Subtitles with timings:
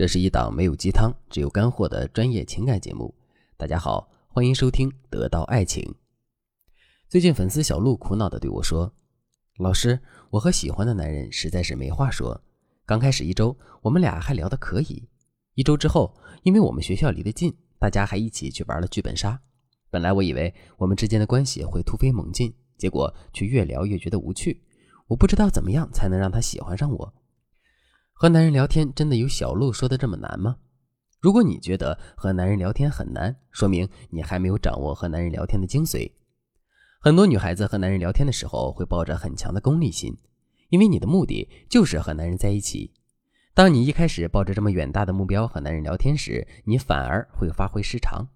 [0.00, 3.14] 这是一档没有鸡汤，只有干货的专业情感节目。
[3.58, 5.84] 大家好，欢迎收听《得到爱情》。
[7.06, 8.90] 最近粉丝小鹿苦恼地对我说
[9.60, 10.00] ：“老师，
[10.30, 12.42] 我和喜欢的男人实在是没话说。
[12.86, 15.06] 刚开始一周，我们俩还聊得可以。
[15.52, 19.38] 一周之后，因为我们学校离得近，大家还一起去玩了剧本杀。
[19.90, 24.62] 本来我以为我们之间的关系会突飞猛进，结果却越聊越觉得无趣。
[25.08, 27.14] 我不知道怎么样才能让他喜欢上我。”
[28.20, 30.58] 和男人聊天真的有小鹿说的这么难吗？
[31.20, 36.12] 如果你觉得和男人聊天很难，说明你还没有掌握和男人聊天的精髓。
[37.00, 40.14] 很多女孩子和男人聊天的时候会抱着很强的功利心，
[40.68, 42.92] 因为你的目的就是和男人在一起。
[43.54, 48.28] 当你一开始抱着这么远大的目标和男人聊天时，你反而会发挥失常。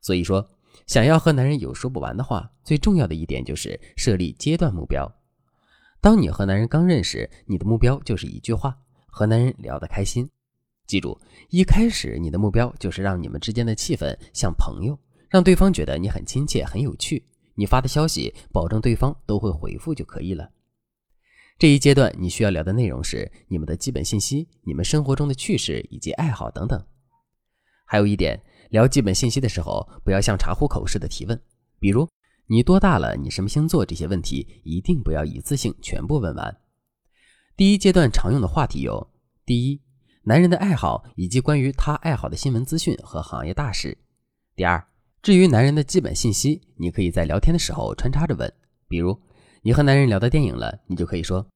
[0.00, 0.48] 所以说，
[0.86, 5.12] 想要和男人有说不完的话，最重要的一点就是设立阶段目标。
[6.00, 8.78] 当你和男人刚认识，你的目标就是一句话。
[9.18, 10.30] 和男人聊得开心，
[10.86, 11.18] 记住，
[11.50, 14.96] 一开始你的目标就是让你们之间的气氛像朋友，
[15.28, 17.26] 让对方觉得你很亲切、很有趣。
[17.56, 20.48] 你发的消息，保证对方都会回复就可以了。
[21.58, 26.80] 这一阶段你需要聊的内容是你们的基本信息、你们生活中的趣事以及爱好等等。
[27.86, 31.36] 还有一点，聊基本信息的时候，不要像查户口似的提问，
[31.80, 32.08] 比如
[32.46, 36.56] 你多大了、你什么星座这些问题，一定不要一次性全部问完。
[37.56, 39.04] 第一阶段常用的话题有：
[39.48, 39.80] 第一，
[40.24, 43.96] 男人的爱好以及关于他爱好的新闻资讯和行业大事；
[44.54, 44.86] 第二，
[45.22, 48.52] 至于男人的基本信息，你可以在聊天的时候穿插着问。
[48.88, 49.18] 比如，
[49.62, 51.48] 你和男人聊到电影了，你就可以说：“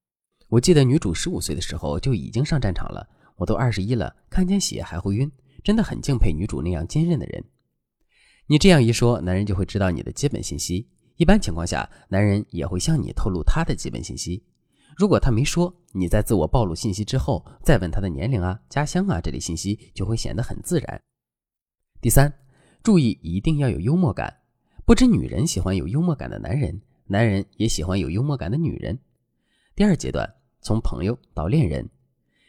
[0.48, 5.30] 我记得女主十五岁的时候就已经上战场了，我都二十一了，看见血还会晕，
[5.62, 7.44] 真的很敬佩女主那样坚韧的人。”
[8.48, 10.88] 你这样一说，男人就会知道你的基本信息。
[11.16, 14.42] 一般情况下，男人也会向你透露他的基本信息。
[14.96, 21.02] 如果他没说，你在自我暴露信息之后，再问他的年龄啊、家乡啊这类信息，就会显得很自然。
[22.00, 22.32] 第三，
[22.82, 24.40] 注意一定要有幽默感。
[24.84, 28.98] 不止女人喜欢有幽默感的男人，男人也喜欢有幽默感的女人。
[29.74, 30.28] 第二阶段，
[30.60, 31.88] 从朋友到恋人，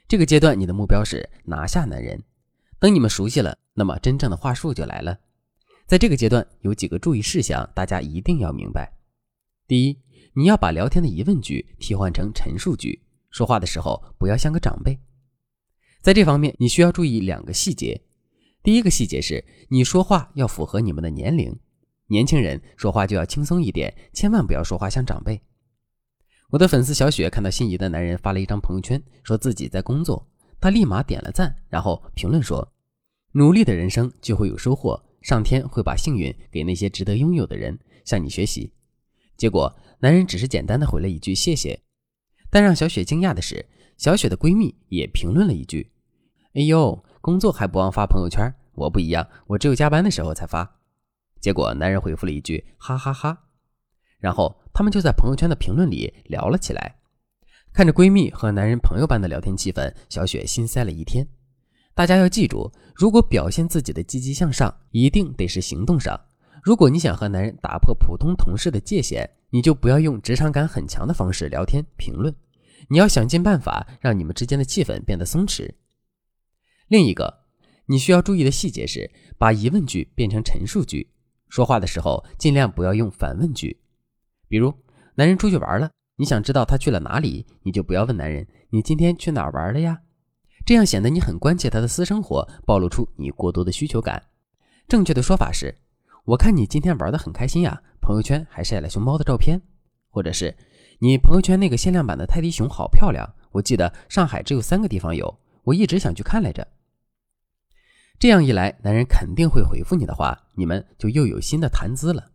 [0.08, 2.22] 这个阶段你的目标是拿下男人。
[2.80, 5.18] 等你们熟悉了，那么真正的话术就来了。
[5.86, 8.92] 在这个阶段，有几个注意事项，大家一定要明白。
[9.68, 9.98] 第一。
[10.36, 15.00] 你要把聊天的疑问句替换成陈述句，说话的时候不要像个长辈。
[16.02, 18.02] 在这方面，你需要注意两个细节。
[18.64, 21.58] 第一个细节是你说话要符合你们的年龄，
[22.08, 25.40] 年轻人说话就要轻松一点，千万不要说话像长辈。
[26.50, 30.28] 我的粉丝小雪看到心仪的男人发了一张朋友圈，说自己在工作，
[30.60, 32.74] 她立马点了赞，然后评论说
[33.34, 38.74] ：“努力的人生就会有收获，上天会把幸运给那些值得拥有的人，向你学习。”
[39.36, 41.80] 结果，男人只是简单的回了一句“谢谢”，
[42.52, 43.66] 但让小雪惊讶的是，
[43.98, 45.94] 小雪的闺蜜也评论了一句
[46.56, 50.82] ：“哎呦，工作还不忘发朋友圈，我不一样，我只有加班的时候才发。”
[51.40, 53.46] 结果，男人回复了一句“哈哈哈”，
[54.20, 56.98] 然后他们就在朋友圈的评论里聊了起来。
[57.72, 61.26] 看着闺蜜和男人朋友般的聊天气氛，小雪心塞了一天。
[61.96, 66.20] 大家要记住，如果表现自己的积极向上，一定得是行动上。
[66.62, 72.36] 如果你想和男人打破普通同事的界限，你就不要用职场感很强的方式聊天评论，
[72.90, 75.72] 你要想尽办法让你们之间的气氛变得松弛。
[76.88, 77.46] 另一个
[77.86, 81.08] 你需要注意的细节是，把疑问句变成陈述句，
[81.50, 83.80] 说话的时候尽量不要用反问句。
[84.48, 84.74] 比如，
[85.14, 90.02] 男人出去玩了，你想知道他去了哪里，你就不要问男人“你今天去哪玩了呀”，
[90.66, 94.30] 这样显得你很关切他的私生活，暴露出你过多的需求感。
[94.88, 95.76] 正确的说法是。
[96.26, 99.62] 我看你今天玩的很开心呀，朋友圈还晒了熊猫的照片，
[100.10, 100.56] 或者是
[101.00, 106.66] 你朋友圈那个限量版的泰迪熊好漂亮，我记得上海只有三个地方有，我一直想去看来着。
[108.18, 112.32] 这样一来，男人肯定会回复你的话，你们就又有新的谈资了。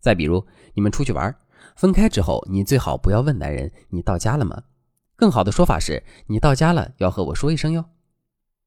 [0.00, 1.34] 再比如，你们出去玩，
[1.76, 4.64] 分开之后，你最好不要问男人你到家了吗？
[5.16, 7.86] 更好的说法是你到家了要和我说一声哟。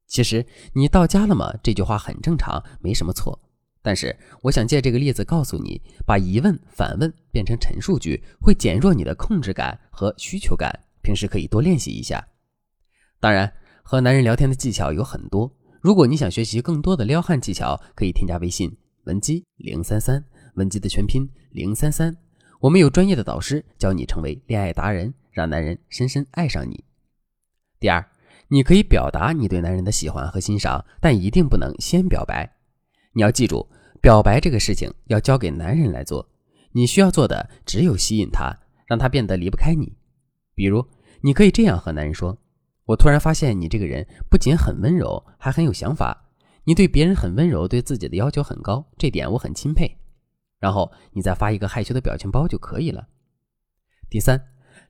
[0.08, 3.38] 其实你到家了吗这句话很正常，没什么错。
[3.80, 10.70] 但是，我想借这个例子告诉你，把疑问反问变成陈述句，会减弱你的控制感和需求感。
[11.00, 12.28] 平时可以多练习一下。
[13.18, 13.50] 当然，
[13.82, 15.50] 和男人聊天的技巧有很多。
[15.80, 20.22] 如果你想学习更多的撩汉技巧，可以添加微信文姬零三三，
[20.54, 22.14] 文姬的全拼零三三。
[22.60, 26.84] 我们有专业的导师教你成为恋爱达人，让男人深深爱上你。
[27.78, 28.04] 第二，
[28.48, 32.57] 你可以表达你对男人的喜欢和欣赏，但一定不能先表白。
[33.18, 33.68] 你要记住。
[34.00, 36.30] 表白这个事情要交给男人来做，
[36.70, 38.56] 你需要做的只有吸引他，
[38.86, 39.92] 让他变得离不开你。
[40.54, 40.86] 比如，
[41.22, 42.38] 你可以这样和男人说
[42.86, 46.30] ：“我突然发现你这个人不仅很温柔，还很有想法。
[46.62, 49.98] 你对别人很温柔，对自己的要求很高，这点我很钦佩。
[50.60, 53.08] 然后你再发一个害羞的表情包就可以了。
[54.08, 54.40] 第三，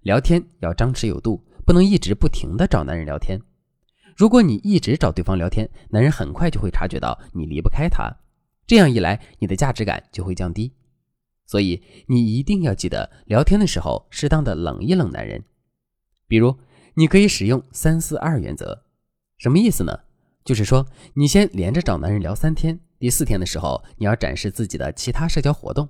[0.03, 3.41] 聊天要张弛有度，不能一直不停的找男人聊天。
[4.19, 8.13] 如果你一直找对方聊天，男人很快就会察觉到你离不开他，
[8.67, 10.73] 这样一来，你的价值感就会降低。
[11.47, 15.45] 所以你一定要记得，聊天的时候适当的冷一冷男人。
[16.27, 16.57] 比如，
[16.95, 18.83] 你可以使用三四二原则，
[19.37, 20.01] 什么意思呢？
[20.45, 25.89] 就是说，你先连着找男人聊三天，第四天的时候，你要展示自己的其他社交活动。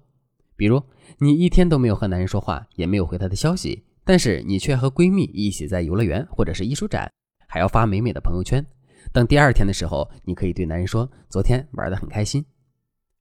[0.55, 0.83] 比如，
[1.21, 7.11] 你一天都没有和男人说话，也没有回他的消息，但是你却和闺蜜一起在游乐园或者是艺术展，
[7.49, 8.65] 还要发美美的朋友圈。
[9.13, 12.45] 等第二天的时候，你可以对男人说：“昨天玩得很开心。”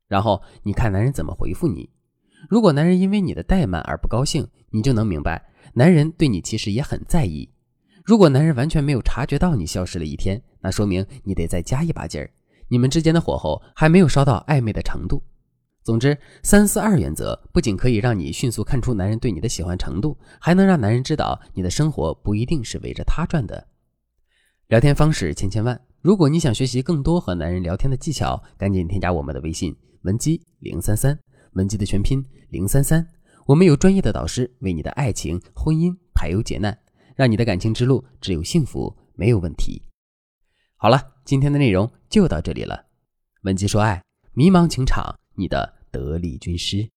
[0.07, 1.89] 然后你看男人怎么回复你。
[2.49, 7.49] 如果男人因为你的怠慢而不高兴，你就能明白，男人对你其实也很在意。
[8.05, 12.29] 如果男人完全没有察觉到你消失了一天，那说明你得再加一把劲儿，
[12.69, 15.21] 你们之间的火候还没有烧到暧昧的程度。
[15.83, 23.67] 总之，三四二原则不仅可以让你迅速看出男人对你的喜欢程度，还能让男人知道你的生活不一定是围着他转的。
[24.67, 31.17] 聊天方式千千万，如果你想学习更多和男人聊天的技巧，赶紧添加我们的微信文姬零三三。
[31.53, 33.07] 文姬的全拼零三三，
[33.45, 36.77] 我们有专业的导师为你的爱情、婚姻排忧解难，
[37.15, 39.81] 让你的感情之路只有幸福没有问题。
[40.75, 42.87] 好了，今天的内容就到这里了。
[43.43, 44.03] 文姬说爱，
[44.33, 46.89] 迷茫情场，你的得力军师。